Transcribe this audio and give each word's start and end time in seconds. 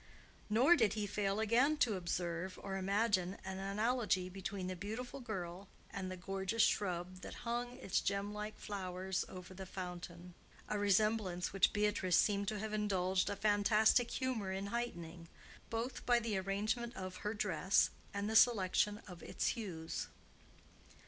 Nor 0.49 0.75
did 0.75 0.93
he 0.93 1.05
fail 1.05 1.39
again 1.39 1.77
to 1.77 1.93
observe, 1.95 2.57
or 2.63 2.75
imagine, 2.75 3.37
an 3.45 3.59
analogy 3.59 4.29
between 4.29 4.65
the 4.65 4.75
beautiful 4.75 5.19
girl 5.19 5.67
and 5.91 6.09
the 6.09 6.17
gorgeous 6.17 6.63
shrub 6.63 7.17
that 7.21 7.43
hung 7.45 7.77
its 7.77 8.01
gemlike 8.01 8.57
flowers 8.57 9.23
over 9.29 9.53
the 9.53 9.67
fountain,—a 9.67 10.79
resemblance 10.79 11.53
which 11.53 11.71
Beatrice 11.71 12.17
seemed 12.17 12.47
to 12.47 12.57
have 12.57 12.73
indulged 12.73 13.29
a 13.29 13.35
fantastic 13.35 14.09
humor 14.09 14.51
in 14.51 14.65
heightening, 14.73 15.27
both 15.69 16.03
by 16.07 16.17
the 16.17 16.35
arrangement 16.35 16.95
of 16.95 17.17
her 17.17 17.35
dress 17.35 17.91
and 18.11 18.27
the 18.27 18.35
selection 18.35 19.03
of 19.07 19.21
its 19.21 19.49
hues. 19.49 20.07